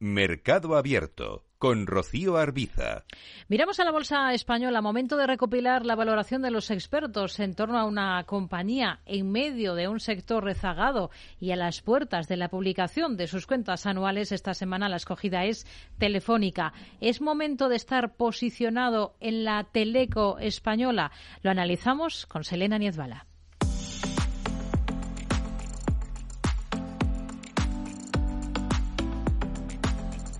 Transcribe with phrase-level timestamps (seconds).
[0.00, 3.04] Mercado Abierto con Rocío Arbiza.
[3.48, 4.80] Miramos a la bolsa española.
[4.80, 9.74] Momento de recopilar la valoración de los expertos en torno a una compañía en medio
[9.74, 14.30] de un sector rezagado y a las puertas de la publicación de sus cuentas anuales.
[14.30, 15.66] Esta semana la escogida es
[15.98, 16.72] Telefónica.
[17.00, 21.10] ¿Es momento de estar posicionado en la teleco española?
[21.42, 23.26] Lo analizamos con Selena Niezbala.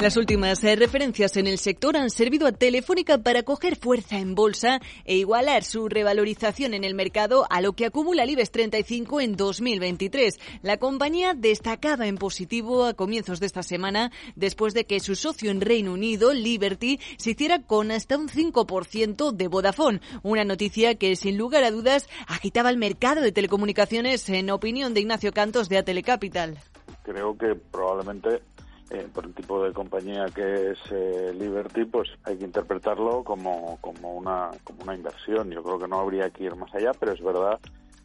[0.00, 4.34] Las últimas eh, referencias en el sector han servido a Telefónica para coger fuerza en
[4.34, 9.20] bolsa e igualar su revalorización en el mercado a lo que acumula el IBEX 35
[9.20, 10.40] en 2023.
[10.62, 15.50] La compañía destacaba en positivo a comienzos de esta semana después de que su socio
[15.50, 20.00] en Reino Unido, Liberty, se hiciera con hasta un 5% de Vodafone.
[20.22, 25.00] Una noticia que sin lugar a dudas agitaba el mercado de telecomunicaciones en opinión de
[25.00, 26.56] Ignacio Cantos de Atelecapital.
[27.02, 28.42] Creo que probablemente
[28.90, 33.78] eh, por el tipo de compañía que es eh, Liberty, pues hay que interpretarlo como,
[33.80, 35.50] como, una, como una inversión.
[35.50, 37.60] Yo creo que no habría que ir más allá, pero es verdad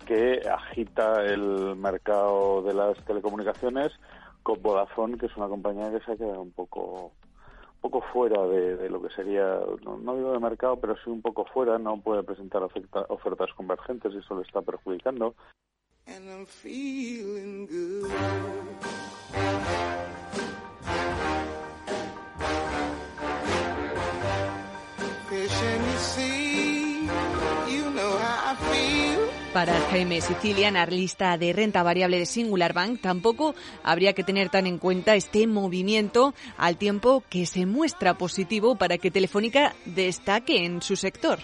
[0.06, 3.92] que agita el mercado de las telecomunicaciones
[4.44, 7.12] con Vodafone, que es una compañía que se ha quedado un poco
[7.90, 11.78] poco fuera de, lo que sería, no, digo de mercado, pero sí un poco fuera,
[11.78, 15.36] no puede presentar ofertas convergentes y eso le está perjudicando.
[29.56, 34.68] Para Jaime Sicilia, analista de renta variable de Singular Bank, tampoco habría que tener tan
[34.68, 40.82] en cuenta este movimiento al tiempo que se muestra positivo para que Telefónica destaque en
[40.82, 41.40] su sector.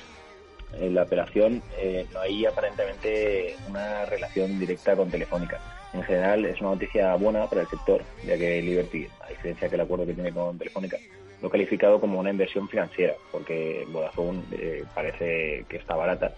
[0.77, 5.61] En la operación eh, no hay aparentemente una relación directa con Telefónica.
[5.93, 9.75] En general es una noticia buena para el sector, ya que Liberty, a diferencia que
[9.75, 10.97] el acuerdo que tiene con Telefónica,
[11.41, 16.35] lo ha calificado como una inversión financiera, porque Vodafone eh, parece que está barata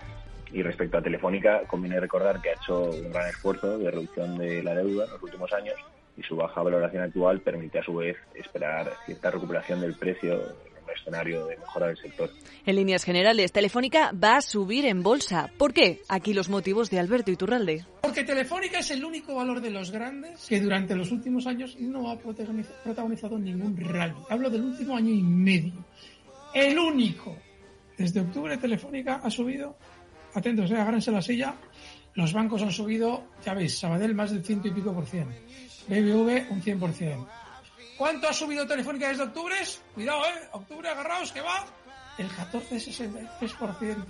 [0.53, 4.61] y respecto a Telefónica, conviene recordar que ha hecho un gran esfuerzo de reducción de
[4.61, 5.75] la deuda en los últimos años
[6.15, 10.83] y su baja valoración actual permite a su vez esperar cierta recuperación del precio en
[10.83, 12.29] un escenario de mejora del sector.
[12.67, 15.49] En líneas generales, Telefónica va a subir en bolsa.
[15.57, 16.01] ¿Por qué?
[16.07, 17.85] Aquí los motivos de Alberto Iturralde.
[18.01, 22.11] Porque Telefónica es el único valor de los grandes que durante los últimos años no
[22.11, 24.13] ha protagonizado ningún rally.
[24.29, 25.73] Hablo del último año y medio.
[26.53, 27.35] El único.
[27.97, 29.77] Desde octubre Telefónica ha subido
[30.33, 31.55] atentos, eh, agárrense la silla.
[32.15, 35.27] Los bancos han subido, ya veis, Sabadell más del ciento y pico por cien.
[35.87, 37.25] BBV un 100 por cien.
[37.97, 39.55] ¿Cuánto ha subido Telefónica desde octubre?
[39.93, 40.49] Cuidado, eh.
[40.51, 41.65] Octubre, agarraos, que va
[42.17, 44.05] el 14,63%.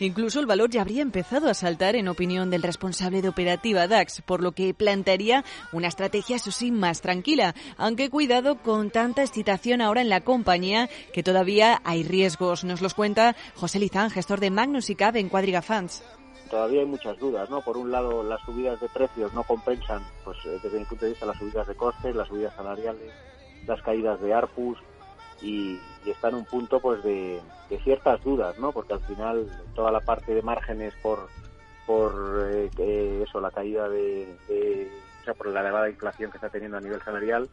[0.00, 4.22] Incluso el valor ya habría empezado a saltar en opinión del responsable de operativa DAX,
[4.22, 9.80] por lo que plantearía una estrategia, eso sí, más tranquila, aunque cuidado con tanta excitación
[9.80, 12.64] ahora en la compañía que todavía hay riesgos.
[12.64, 16.02] Nos los cuenta José Lizán, gestor de Magnus y Cab en Cuadriga Funds
[16.48, 17.60] todavía hay muchas dudas, ¿no?
[17.60, 21.12] Por un lado, las subidas de precios no compensan, pues eh, desde mi punto de
[21.12, 23.12] vista, las subidas de costes, las subidas salariales,
[23.66, 24.78] las caídas de ARPUS,
[25.42, 27.40] y, está en un punto pues de,
[27.84, 28.72] ciertas dudas, ¿no?
[28.72, 31.28] Porque al final toda la parte de márgenes por
[31.86, 34.28] por eh, eso la caída de,
[35.20, 37.48] o sea, por la elevada inflación que está teniendo a nivel salarial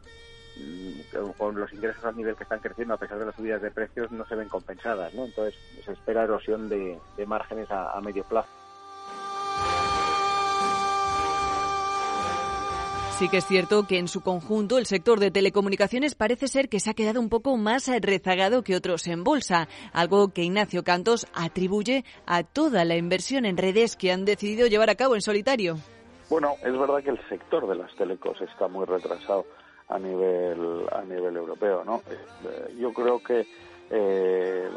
[0.58, 3.70] mm, con los ingresos a nivel que están creciendo a pesar de las subidas de
[3.70, 5.24] precios no se ven compensadas, ¿no?
[5.24, 5.54] Entonces
[5.84, 8.48] se espera erosión de, márgenes a medio plazo.
[13.18, 16.80] Sí que es cierto que en su conjunto el sector de telecomunicaciones parece ser que
[16.80, 21.26] se ha quedado un poco más rezagado que otros en bolsa, algo que Ignacio Cantos
[21.32, 25.76] atribuye a toda la inversión en redes que han decidido llevar a cabo en solitario.
[26.28, 29.46] Bueno, es verdad que el sector de las telecos está muy retrasado
[29.88, 32.02] a nivel a nivel europeo, ¿no?
[32.10, 33.46] Eh, yo creo que
[33.88, 34.68] eh,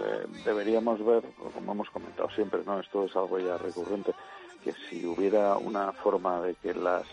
[0.46, 1.24] deberíamos ver,
[1.54, 2.80] como hemos comentado siempre, ¿no?
[2.80, 4.14] Esto es algo ya recurrente,
[4.64, 7.06] que si hubiera una forma de que las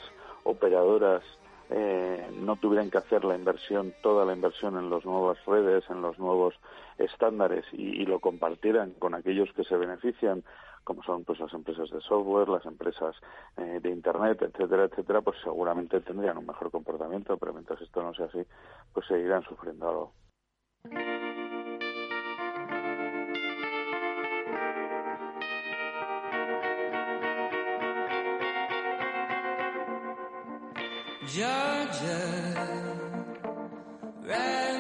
[0.47, 1.23] operadoras
[1.69, 6.01] eh, no tuvieran que hacer la inversión, toda la inversión en las nuevas redes, en
[6.01, 6.55] los nuevos
[6.97, 10.45] estándares y, lo compartieran con aquellos que se benefician,
[10.85, 13.17] como son pues las empresas de software, las empresas
[13.57, 18.15] eh, de internet, etcétera, etcétera, pues seguramente tendrían un mejor comportamiento, pero mientras esto no
[18.15, 18.47] sea así,
[18.93, 20.13] pues seguirán sufriendo algo.
[31.27, 32.19] Georgia.
[34.25, 34.76] Right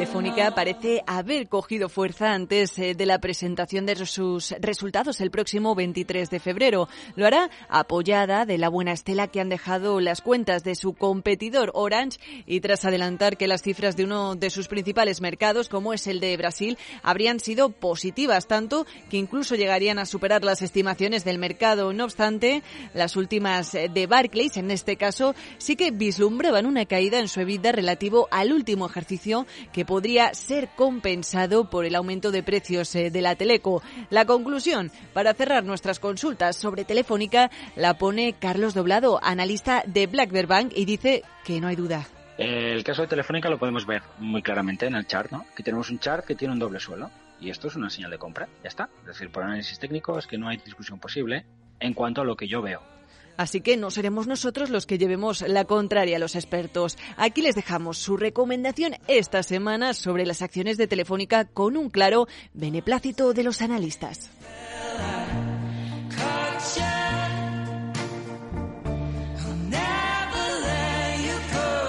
[0.00, 5.74] Telefónica parece haber cogido fuerza antes eh, de la presentación de sus resultados el próximo
[5.74, 6.88] 23 de febrero.
[7.16, 11.70] Lo hará apoyada de la buena estela que han dejado las cuentas de su competidor
[11.74, 16.06] Orange y tras adelantar que las cifras de uno de sus principales mercados, como es
[16.06, 21.36] el de Brasil, habrían sido positivas, tanto que incluso llegarían a superar las estimaciones del
[21.36, 21.92] mercado.
[21.92, 22.62] No obstante,
[22.94, 27.42] las últimas eh, de Barclays, en este caso, sí que vislumbraban una caída en su
[27.42, 33.10] EBITDA relativo al último ejercicio que podría ser compensado por el aumento de precios eh,
[33.10, 33.82] de la Teleco.
[34.08, 40.30] La conclusión, para cerrar nuestras consultas sobre Telefónica, la pone Carlos Doblado, analista de Black
[40.46, 42.06] Bank, y dice que no hay duda.
[42.38, 45.44] El caso de Telefónica lo podemos ver muy claramente en el chart, ¿no?
[45.52, 47.10] Aquí tenemos un chart que tiene un doble suelo
[47.40, 48.88] y esto es una señal de compra, ya está.
[49.00, 51.46] Es decir, por análisis técnico es que no hay discusión posible
[51.80, 52.99] en cuanto a lo que yo veo.
[53.40, 56.98] Así que no seremos nosotros los que llevemos la contraria a los expertos.
[57.16, 62.28] Aquí les dejamos su recomendación esta semana sobre las acciones de Telefónica con un claro
[62.52, 64.30] beneplácito de los analistas.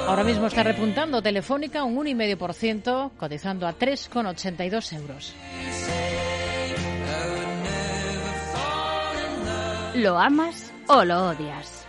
[0.07, 5.33] Ahora mismo está repuntando Telefónica un 1,5%, cotizando a 3,82 euros.
[9.95, 10.60] ¿Lo amas
[10.91, 11.80] o lo odias?